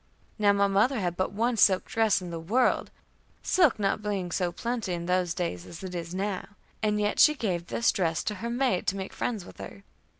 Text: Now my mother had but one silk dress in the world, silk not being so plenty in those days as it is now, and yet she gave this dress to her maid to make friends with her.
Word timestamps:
Now 0.39 0.51
my 0.51 0.65
mother 0.65 0.99
had 0.99 1.15
but 1.15 1.31
one 1.31 1.57
silk 1.57 1.85
dress 1.85 2.23
in 2.23 2.31
the 2.31 2.39
world, 2.39 2.89
silk 3.43 3.77
not 3.77 4.01
being 4.01 4.31
so 4.31 4.51
plenty 4.51 4.93
in 4.93 5.05
those 5.05 5.35
days 5.35 5.67
as 5.67 5.83
it 5.83 5.93
is 5.93 6.15
now, 6.15 6.47
and 6.81 6.99
yet 6.99 7.19
she 7.19 7.35
gave 7.35 7.67
this 7.67 7.91
dress 7.91 8.23
to 8.23 8.33
her 8.41 8.49
maid 8.49 8.87
to 8.87 8.97
make 8.97 9.13
friends 9.13 9.45
with 9.45 9.57
her. 9.59 9.83